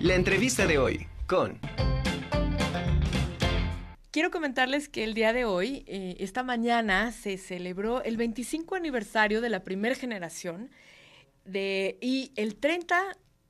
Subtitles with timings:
[0.00, 1.58] La entrevista de hoy con...
[4.10, 9.42] Quiero comentarles que el día de hoy, eh, esta mañana, se celebró el 25 aniversario
[9.42, 10.70] de la primera generación
[11.52, 12.96] y el 30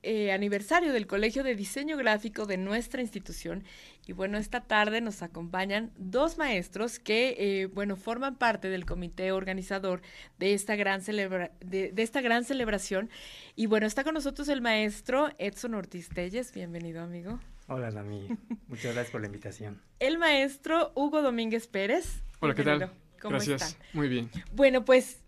[0.03, 3.63] eh, aniversario del Colegio de Diseño Gráfico de nuestra institución.
[4.07, 9.31] Y bueno, esta tarde nos acompañan dos maestros que, eh, bueno, forman parte del comité
[9.31, 10.01] organizador
[10.39, 13.09] de esta, gran celebra de, esta gran celebración.
[13.55, 16.53] Y bueno, está con nosotros el maestro Edson Ortiz Telles.
[16.53, 17.39] Bienvenido, amigo.
[17.67, 18.27] Hola, Dami.
[18.67, 19.81] Muchas gracias por la invitación.
[19.99, 22.23] El maestro Hugo Domínguez Pérez.
[22.39, 22.91] Hola, ¿qué tal?
[23.21, 23.77] ¿Cómo gracias.
[23.93, 24.31] Muy bien.
[24.51, 25.21] Bueno, pues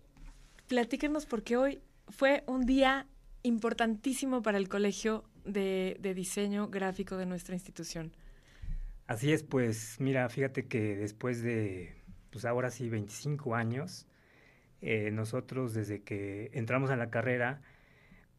[0.67, 3.08] platíquenos porque hoy fue un día
[3.44, 8.14] importantísimo para el Colegio de, Diseño Gráfico de nuestra institución.
[9.07, 11.95] Así es, pues mira, fíjate que después de,
[12.30, 14.07] pues ahora sí, 25 años,
[14.81, 17.61] eh, nosotros desde que entramos a la carrera,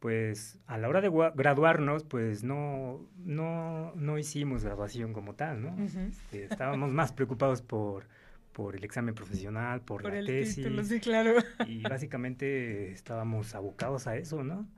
[0.00, 5.82] pues a la hora de graduarnos, pues no, no, no hicimos graduación como tal, ¿no?
[5.82, 8.06] Este, estábamos más preocupados por,
[8.52, 10.56] por el examen profesional, por, la el tesis.
[10.56, 11.36] Título, sí, claro.
[11.66, 14.68] Y básicamente estábamos abocados a eso, ¿no?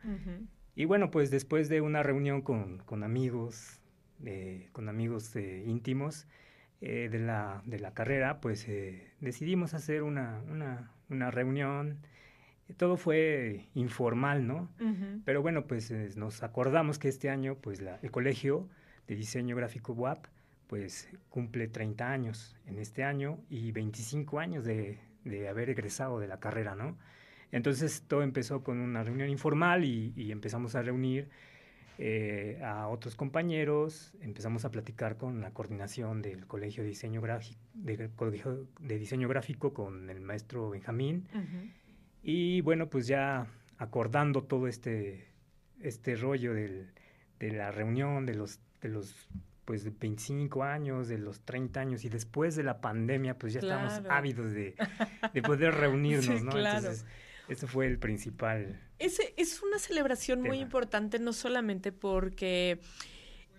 [0.77, 3.80] Y bueno, pues después de una reunión con, con amigos,
[4.25, 6.27] eh, con amigos eh, íntimos
[6.81, 8.67] eh, de, la, de la carrera, pues
[9.20, 11.98] decidimos hacer una, una, una reunión.
[12.77, 14.69] Todo fue informal, ¿no?
[15.25, 18.69] Pero bueno, pues nos acordamos que este año, pues la, el colegio
[19.06, 20.27] de diseño gráfico WAP,
[20.67, 24.98] pues cumple 30 años en este año y 25 años de,
[25.48, 26.97] haber egresado de la carrera, ¿no?
[27.53, 31.28] Entonces todo empezó con una reunión informal y, empezamos a reunir
[31.98, 37.61] eh, a otros compañeros, empezamos a platicar con la coordinación del Colegio de Diseño, Gráfico,
[37.75, 41.28] de, Diseño Gráfico con el maestro Benjamín.
[42.22, 43.47] Y bueno, pues ya
[43.78, 45.28] acordando todo este,
[45.80, 49.28] este rollo de la reunión, de los, de los
[49.67, 53.61] pues de 25 años, de los 30 años y después de la pandemia, pues ya
[53.61, 54.74] estamos ávidos de,
[55.42, 56.52] poder reunirnos, ¿no?
[56.52, 56.78] Claro.
[56.78, 57.05] Entonces,
[57.48, 58.80] ese fue el principal.
[58.98, 62.80] Ese, es una celebración muy importante, no solamente porque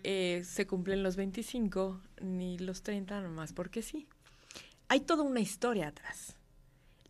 [0.04, 4.08] eh, se cumplen los 25 ni los 30 nomás, porque sí.
[4.90, 6.36] Hay toda una historia atrás.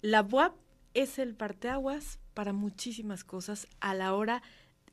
[0.02, 0.56] La BUAP
[0.94, 4.42] es el parteaguas para muchísimas cosas a la hora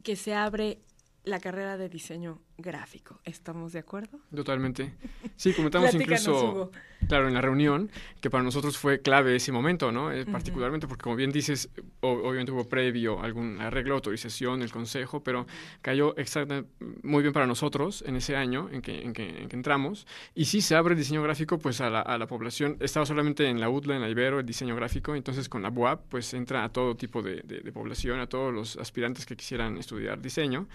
[0.03, 0.81] que se abre
[1.25, 3.19] la carrera de diseño gráfico.
[3.25, 4.21] ¿Estamos de acuerdo?
[4.35, 4.95] Totalmente.
[5.37, 6.71] Sí, comentamos incluso,
[7.09, 7.91] claro, en la reunión,
[8.21, 10.13] que para nosotros fue clave ese momento, ¿no?
[10.13, 11.71] Eh, particularmente porque, como bien dices,
[12.01, 15.47] obviamente hubo previo algún arreglo, autorización, el consejo, pero
[15.81, 16.71] cayó exactamente
[17.03, 20.07] muy bien para nosotros en ese año en que, en que, entramos.
[20.35, 22.77] Y sí se abre el diseño gráfico, pues, a la, a la, población.
[22.81, 26.09] Estaba solamente en la UTLA, en la Ibero, el diseño gráfico, entonces con la BUAP,
[26.11, 30.21] pues, entra a todo tipo de, de población, a todos los aspirantes que quisieran estudiar
[30.21, 30.69] diseño.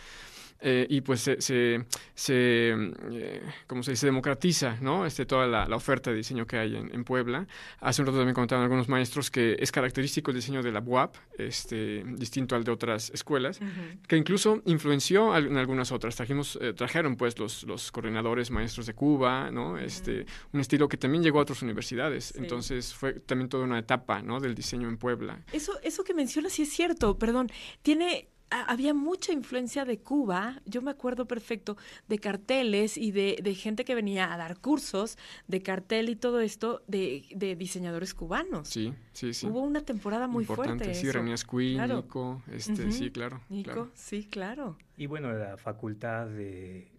[0.62, 2.74] Eh, y pues se, se, se
[3.12, 3.42] eh,
[3.82, 4.06] se dice?
[4.08, 5.06] democratiza ¿no?
[5.06, 7.48] este, toda la, oferta de diseño que hay en, Puebla.
[7.80, 11.16] Hace un rato también comentaban algunos maestros que es característico el diseño de la UAP,
[11.38, 13.60] este, distinto al de otras escuelas,
[14.08, 16.16] que incluso influenció en algunas otras.
[16.18, 19.78] Trajimos, eh, trajeron pues los, los coordinadores maestros de Cuba, ¿no?
[19.78, 22.36] este, un estilo que también llegó a otras universidades.
[22.36, 24.42] Entonces fue también toda una etapa ¿no?
[24.42, 25.40] del diseño en Puebla.
[25.54, 27.50] Eso, eso que mencionas sí es cierto, perdón,
[27.82, 31.78] tiene había mucha influencia de Cuba, yo me acuerdo perfecto,
[32.08, 35.18] de carteles y de, gente que venía a dar cursos
[35.48, 38.68] de cartel y todo esto de, diseñadores cubanos.
[38.68, 39.48] Sí, sí, sí.
[39.48, 40.94] Hubo una temporada muy fuerte.
[40.94, 43.42] Sí, Renías Queen, Nico, este, sí, claro.
[43.50, 44.78] Nico, sí, claro.
[44.98, 46.30] Y bueno, la facultad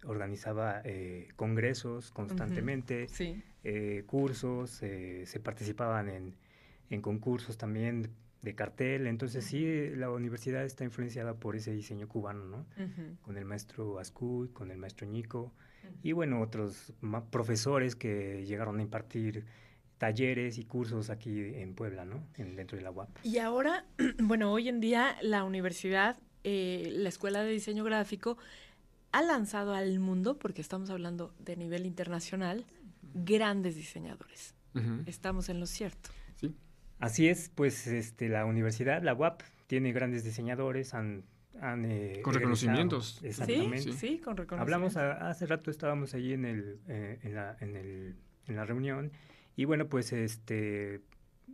[0.05, 3.07] organizaba eh, congresos constantemente,
[3.63, 6.35] eh, cursos, eh, se participaban en,
[6.89, 8.09] en concursos también
[8.41, 9.07] de cartel.
[9.07, 12.65] Entonces sí, la universidad está influenciada por ese diseño cubano, ¿no?
[13.21, 15.53] Con el maestro Ascuy, con el maestro Nico
[16.03, 16.93] y bueno, otros
[17.29, 19.45] profesores que llegaron a impartir
[19.97, 22.23] talleres y cursos aquí en Puebla, ¿no?
[22.35, 23.09] En, dentro de la UAP.
[23.23, 23.85] Y ahora,
[24.19, 28.37] bueno, hoy en día la universidad, eh, la Escuela de Diseño Gráfico,
[29.11, 32.65] ha lanzado al mundo, porque estamos hablando de nivel internacional,
[33.13, 34.55] grandes diseñadores.
[35.05, 36.11] Estamos en lo cierto.
[37.01, 41.23] Así es, pues este, la universidad, la UAP, tiene grandes diseñadores, han...
[41.59, 43.19] han eh, con reconocimientos.
[43.23, 43.93] Exactamente.
[43.93, 44.95] Sí, con reconocimientos.
[44.95, 48.15] Hablamos, hace rato estábamos allí en, el, eh, en, la, en, el,
[48.47, 49.11] en la reunión
[49.55, 51.01] y bueno, pues este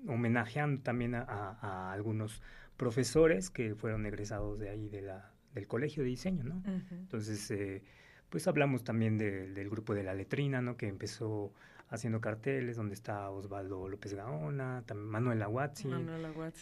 [0.07, 2.41] homenajeando también a, algunos
[2.77, 6.61] profesores que fueron egresados de ahí de la, del colegio de diseño, ¿no?
[6.91, 7.81] Entonces, eh,
[8.29, 10.77] pues hablamos también del grupo de la letrina, ¿no?
[10.77, 11.53] Que empezó
[11.89, 16.07] haciendo carteles, donde está Osvaldo López Gaona, también Manuela Watson,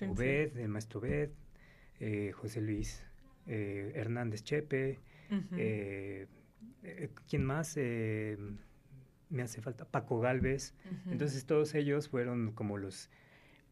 [0.10, 1.30] Obed, el maestro Obed,
[2.00, 3.04] eh, José Luis
[3.48, 5.00] eh, Hernández Chepe,
[5.58, 6.28] eh,
[7.28, 7.78] ¿quién más?
[7.78, 10.76] me hace falta Paco Galvez.
[11.10, 13.10] Entonces todos ellos fueron como los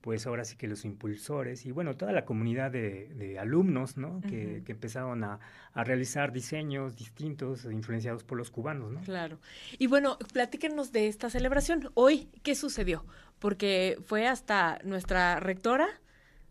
[0.04, 4.20] pues ahora sí que los impulsores y bueno, toda la comunidad de, alumnos, ¿no?
[4.20, 5.40] que, empezaron a,
[5.74, 9.00] realizar diseños distintos influenciados por los cubanos, ¿no?
[9.00, 9.40] Claro.
[9.80, 11.90] Y bueno, platíquenos de esta celebración.
[11.94, 13.06] Hoy, ¿qué sucedió?
[13.40, 15.88] Porque fue hasta nuestra rectora,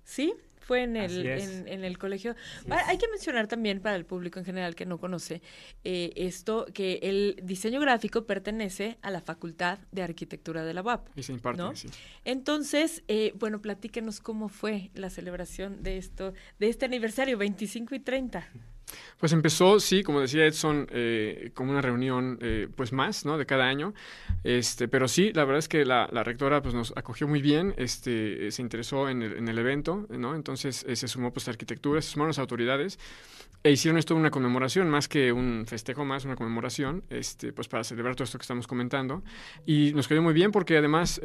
[0.03, 0.33] ¿sí?
[0.67, 2.35] Fue en el, en, el colegio.
[2.69, 5.43] hay que mencionar también para el público en general que no conoce
[5.85, 11.09] eh, esto, que el diseño gráfico pertenece a la Facultad de Arquitectura de la UAP.
[11.17, 11.89] Y se imparte, sí.
[12.25, 18.01] Entonces, eh, bueno, platíquenos cómo fue la celebración de esto, de este aniversario, 25 y
[18.01, 18.49] 30.
[19.19, 23.39] Pues empezó, sí, como decía Edson, eh, como una reunión eh, pues más, ¿no?
[23.39, 23.95] De cada año.
[24.45, 28.51] Este, pero sí, la verdad es que la, rectora pues nos acogió muy bien, este,
[28.51, 30.35] se interesó en el, en el evento, ¿no?
[30.35, 32.99] Entonces eh, se sumó pues arquitectura, se sumaron las autoridades
[33.63, 37.85] e hicieron esto una conmemoración, más que un festejo más, una conmemoración, este, pues para
[37.85, 39.23] celebrar todo esto que estamos comentando.
[39.65, 41.21] Y nos quedó muy bien porque además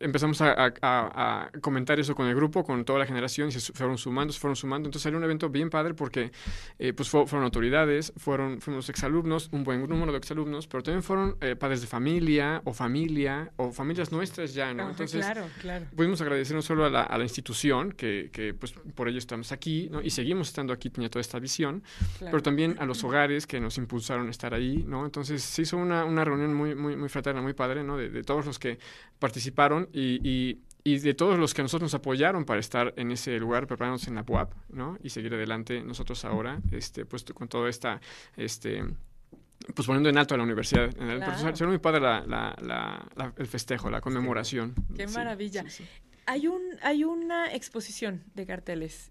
[0.00, 4.32] empezamos a, comentar eso con el grupo, con toda la generación, y se fueron sumando,
[4.32, 4.88] se fueron sumando.
[4.88, 6.32] Entonces salió un evento bien padre porque
[6.78, 11.36] eh, pues fueron autoridades, fueron, fuimos exalumnos, un buen número de exalumnos, pero también fueron
[11.40, 14.90] eh, padres de familia o familia o familias nuestras ya, ¿no?
[14.90, 15.86] Entonces claro, claro.
[15.94, 19.52] pudimos agradecer no solo a la, a la institución, que, que, pues por ello estamos
[19.52, 20.02] aquí, ¿no?
[20.02, 21.82] Y seguimos estando aquí, tenía toda esta visión,
[22.20, 25.04] pero también a los hogares que nos impulsaron a estar ahí, ¿no?
[25.04, 27.96] Entonces se hizo una, una reunión muy, muy, muy fraterna, muy padre, ¿no?
[27.96, 28.78] De, de todos los que
[29.18, 34.06] participaron y, de todos los que nosotros nos apoyaron para estar en ese lugar, prepararnos
[34.06, 34.98] en la UAP, ¿no?
[35.02, 38.00] Y seguir adelante nosotros ahora, este, pues con toda esta,
[38.36, 38.84] este,
[39.74, 40.94] pues poniendo en alto a la universidad.
[40.94, 41.66] Claro.
[41.66, 42.00] muy padre
[43.36, 44.74] el festejo, la conmemoración.
[44.96, 45.64] Qué maravilla.
[46.26, 49.10] Hay, un, hay una exposición de carteles.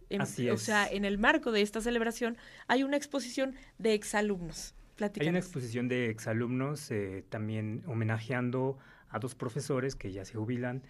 [0.51, 2.37] O sea, en el marco de esta celebración
[2.67, 4.75] hay una exposición de exalumnos.
[5.19, 8.77] Hay una exposición de exalumnos eh, también homenajeando
[9.09, 10.83] a dos profesores que ya se jubilan,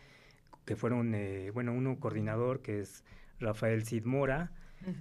[0.65, 3.03] que fueron, eh, bueno, uno coordinador que es
[3.39, 4.51] Rafael Cid Mora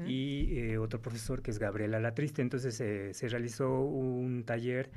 [0.07, 2.41] y eh, otro profesor que es Gabriela Latriste.
[2.43, 4.91] Entonces eh, se realizó un taller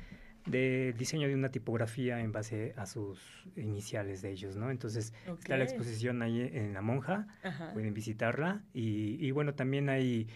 [0.45, 3.19] de diseño de una tipografía en base a sus
[3.57, 4.71] iniciales de ellos, ¿no?
[4.71, 7.27] Entonces está la exposición ahí en La Monja,
[7.73, 10.27] pueden visitarla y, y, bueno, también hay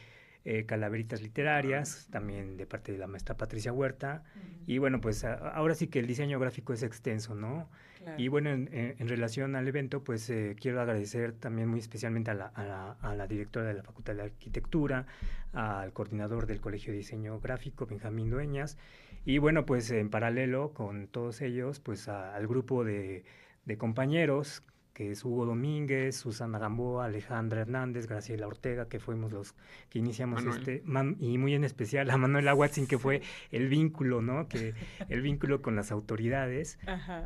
[0.66, 4.24] calaveritas literarias, también de parte de la maestra Patricia Huerta,
[4.66, 7.70] y bueno, pues ahora sí que el diseño gráfico es extenso, ¿no?
[8.18, 12.48] Y bueno, en, relación al evento, pues eh, quiero agradecer también muy especialmente a la,
[12.48, 15.06] a, la, directora de la Facultad de Arquitectura,
[15.54, 18.78] al coordinador del Colegio de Diseño Gráfico, Benjamín Dueñas,
[19.24, 23.24] y bueno, pues en paralelo con todos ellos, pues al grupo de,
[23.66, 24.64] de compañeros
[25.02, 29.56] que es Hugo Domínguez, Susana Gamboa, Alejandra Hernández, Graciela Ortega, que fuimos los
[29.90, 30.84] que iniciamos este,
[31.20, 34.48] y muy en especial a Manuel Aguatzin, que fue el vínculo, ¿no?
[34.48, 34.76] Que
[35.10, 36.78] el vínculo con las autoridades.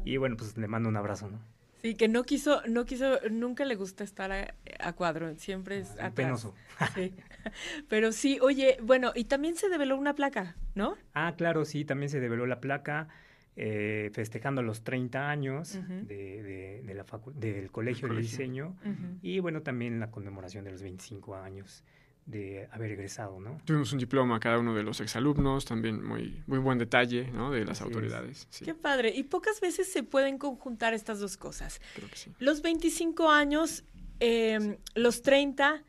[0.05, 1.39] Y bueno, pues le mando un abrazo, ¿no?
[1.81, 6.11] Sí, que no quiso, no quiso, nunca le gusta estar a, cuadro, siempre es ah,
[6.11, 6.55] penoso.
[6.95, 7.13] Sí.
[7.89, 10.95] Pero sí, oye, bueno, y también se develó una placa, ¿no?
[11.13, 13.09] Ah, claro, sí, también se develó la placa.
[13.57, 17.05] Eh, festejando los 30 años de, de, la
[17.35, 18.75] del Colegio de Diseño
[19.21, 21.85] y bueno, también la conmemoración de los 25 años
[22.25, 23.61] de haber egresado, ¿no?
[23.65, 27.51] Tuvimos un diploma cada uno de los exalumnos, también muy, muy buen detalle, ¿no?
[27.51, 28.47] De las autoridades.
[28.63, 29.13] Qué padre.
[29.15, 31.79] Y pocas veces se pueden conjuntar estas dos cosas.
[31.95, 32.33] Creo que sí.
[32.39, 33.83] Los 25 años,
[34.19, 35.83] em, los 30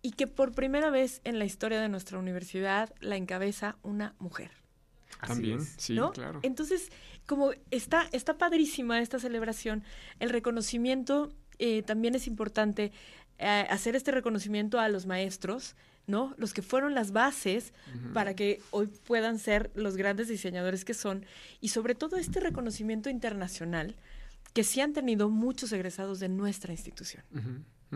[0.00, 4.61] y que por primera vez en la historia de nuestra universidad la encabeza una mujer.
[5.26, 6.40] También, sí, claro.
[6.42, 6.90] Entonces,
[7.26, 9.84] como está, está padrísima esta celebración,
[10.18, 12.92] el reconocimiento eh, también es importante
[13.38, 15.76] eh, hacer este reconocimiento a los maestros,
[16.06, 16.34] ¿no?
[16.36, 17.72] Los que fueron las bases
[18.12, 21.24] para que hoy puedan ser los grandes diseñadores que son
[21.60, 23.94] y sobre todo este reconocimiento internacional
[24.52, 27.24] que sí han tenido muchos egresados de nuestra institución.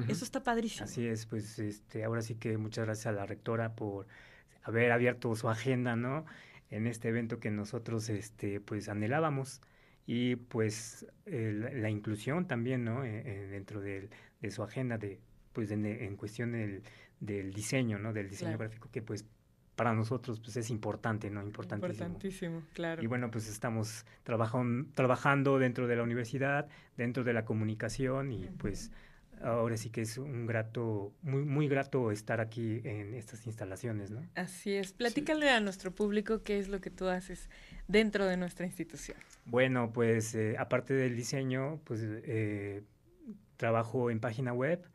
[0.08, 0.84] Eso está padrísimo.
[0.84, 4.06] Así es, pues este, ahora sí que muchas gracias a la rectora por
[4.62, 6.26] haber abierto su agenda, ¿no?
[6.70, 9.60] En este evento que nosotros este, pues anhelábamos.
[10.06, 13.04] Y pues la inclusión también ¿no?
[13.04, 14.08] E, e, dentro de,
[14.50, 15.18] su agenda de
[15.52, 16.82] pues en, cuestión del,
[17.18, 19.24] del, diseño no del diseño gráfico que pues
[19.74, 21.92] para nosotros pues es importante no importantísimo.
[21.92, 23.02] Importantísimo claro.
[23.02, 28.44] Y bueno pues estamos trabajando trabajando dentro de la universidad dentro de la comunicación y
[28.58, 28.92] pues
[29.42, 34.26] ahora sí que es un grato, muy, muy grato estar aquí en estas instalaciones, ¿no?
[34.34, 34.92] Así es.
[34.92, 37.50] Platícale a nuestro público qué es lo que tú haces
[37.88, 39.18] dentro de nuestra institución.
[39.44, 42.82] Bueno, pues eh, aparte del diseño, pues eh,
[43.56, 44.88] trabajo en página web,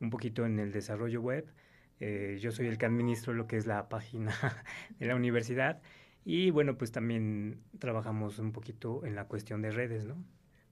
[0.00, 1.52] un poquito en el desarrollo web.
[2.00, 4.34] Eh, yo soy el que administro lo que es la página
[4.98, 5.80] de la universidad
[6.26, 10.22] Y bueno, pues también trabajamos un poquito en la cuestión de redes, ¿no?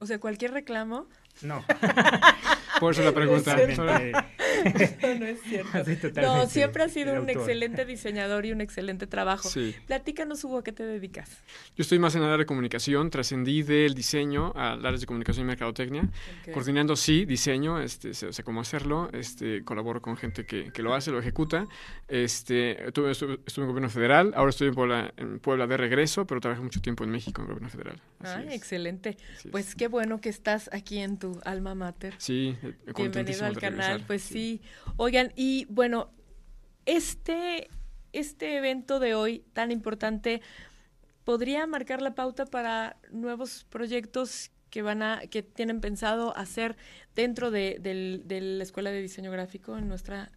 [0.00, 1.08] O sea, cualquier reclamo.
[1.40, 1.64] No.
[2.84, 3.56] Por eso la pregunta.
[5.18, 6.20] no, es cierto.
[6.20, 9.48] No, siempre has sido un excelente diseñador y un excelente trabajo.
[9.48, 9.74] Sí.
[9.86, 11.30] Platícanos, Hugo, ¿a qué te dedicas?
[11.76, 15.46] Yo estoy más en el área de comunicación, trascendí del diseño al área de comunicación
[15.46, 16.08] y mercadotecnia,
[16.52, 21.10] coordinando, sí, diseño, este, sé, cómo hacerlo, este, colaboro con gente que, que, lo hace,
[21.10, 21.66] lo ejecuta.
[22.08, 26.40] Este, estuve, estuve, en gobierno federal, ahora estoy en Puebla, en Puebla de regreso, pero
[26.40, 28.00] trabajé mucho tiempo en México, en el gobierno federal.
[28.20, 29.16] Ay, excelente.
[29.50, 32.14] pues qué bueno que estás aquí en tu alma mater.
[32.18, 32.56] Sí,
[32.96, 34.43] Bienvenido al canal, pues sí.
[34.96, 36.10] Oigan, y bueno,
[36.86, 37.68] este,
[38.12, 40.40] este evento de hoy tan importante
[41.24, 46.76] podría marcar la pauta para nuevos proyectos que van a, que tienen pensado hacer
[47.14, 50.30] dentro de, de la Escuela de Diseño Gráfico en nuestra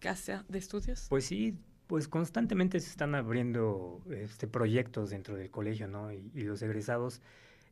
[0.00, 1.06] casa de estudios?
[1.08, 6.12] Pues sí, pues constantemente se están abriendo este, proyectos dentro del colegio, ¿no?
[6.12, 7.20] Y, los egresados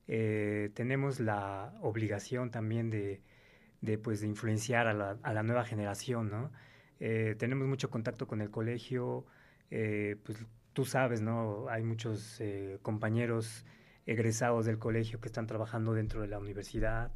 [0.06, 3.20] eh, tenemos la obligación también de,
[3.80, 6.50] de, pues, de influenciar a la, a la nueva generación, ¿no?
[7.00, 9.24] Eh, tenemos mucho contacto con el colegio,
[9.70, 11.68] eh, pues tú sabes, ¿no?
[11.68, 13.64] Hay muchos eh, compañeros
[14.06, 17.12] egresados del colegio que están trabajando dentro de la universidad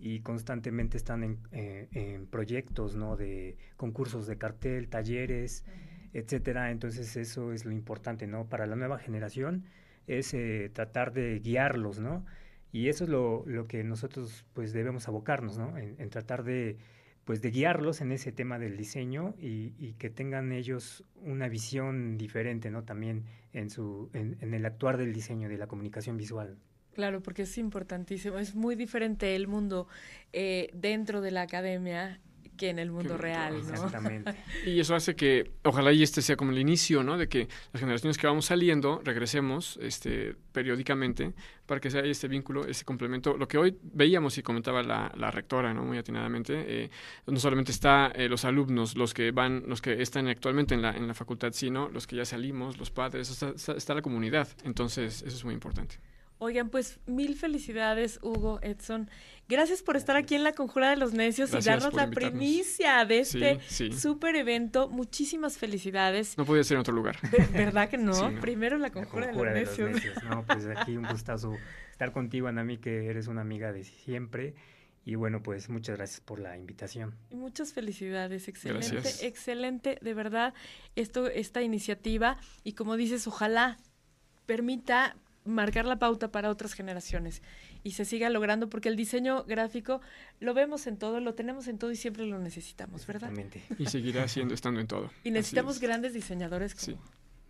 [0.00, 3.16] y constantemente están en, en, proyectos, ¿no?
[3.16, 5.64] De concursos de cartel, talleres,
[6.12, 6.72] etcétera.
[6.72, 8.48] Entonces eso es lo importante, ¿no?
[8.48, 9.64] Para la nueva generación
[10.08, 10.34] es
[10.72, 12.26] tratar de guiarlos, ¿no?
[12.74, 15.78] Y eso es lo, lo que nosotros pues debemos abocarnos, ¿no?
[15.78, 16.76] En, tratar de
[17.24, 22.72] pues de guiarlos en ese tema del diseño y, que tengan ellos una visión diferente,
[22.72, 22.82] ¿no?
[22.82, 26.58] También en su en, el actuar del diseño, de la comunicación visual.
[26.94, 28.38] Claro, porque es importantísimo.
[28.38, 29.86] Es muy diferente el mundo
[30.32, 32.20] eh, dentro de la academia
[32.56, 33.74] que en el mundo real, ¿no?
[33.74, 34.34] Exactamente.
[34.66, 37.18] y eso hace que, ojalá y este sea como el inicio, ¿no?
[37.18, 41.34] De que las generaciones que vamos saliendo regresemos este, periódicamente
[41.66, 43.36] para que sea este vínculo, ese complemento.
[43.36, 45.84] Lo que hoy veíamos y comentaba la, la rectora, ¿no?
[45.84, 46.90] Muy atinadamente, eh,
[47.26, 50.92] no solamente está eh, los alumnos, los que van, los que están actualmente en la,
[50.92, 54.48] en la facultad, sino los que ya salimos, los padres, está, está la comunidad.
[54.64, 55.96] Entonces, eso es muy importante.
[56.38, 59.08] Oigan, pues mil felicidades, Hugo, Edson.
[59.48, 63.20] Gracias por estar aquí en la Conjura de los Necios y darnos la primicia de
[63.20, 63.60] este
[63.92, 64.88] súper evento.
[64.88, 66.36] Muchísimas felicidades.
[66.36, 67.16] No podía ser en otro lugar.
[67.52, 68.32] ¿Verdad que no?
[68.40, 70.24] Primero la Conjura, de, los, Necios.
[70.24, 71.56] No, pues aquí un gustazo
[71.90, 74.54] estar contigo, Anami, que eres una amiga de siempre.
[75.04, 77.14] Y bueno, pues muchas gracias por la invitación.
[77.30, 80.54] muchas felicidades, excelente, excelente, de verdad,
[80.96, 82.38] esto, esta iniciativa.
[82.64, 83.76] Y como dices, ojalá
[84.46, 87.42] permita marcar la pauta para otras generaciones
[87.82, 90.00] y se siga logrando, porque el diseño gráfico
[90.40, 93.30] lo vemos en todo, lo tenemos en todo y siempre lo necesitamos, ¿verdad?
[93.78, 95.10] Y seguirá siendo, estando en todo.
[95.22, 96.84] Y necesitamos grandes diseñadores como...
[96.84, 96.98] Sí.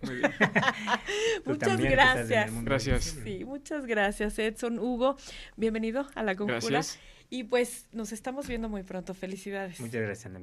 [0.02, 0.32] Muy bien.
[1.46, 2.64] muchas gracias.
[2.64, 3.04] Gracias.
[3.24, 4.78] Sí, muchas gracias, Edson.
[4.78, 5.16] Hugo,
[5.56, 6.60] bienvenido a la Conjura.
[6.60, 6.98] Gracias.
[7.30, 9.14] Y pues nos estamos viendo muy pronto.
[9.14, 9.80] Felicidades.
[9.80, 10.32] Muchas gracias, Ana